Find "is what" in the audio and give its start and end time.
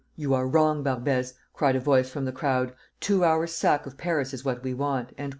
4.33-4.63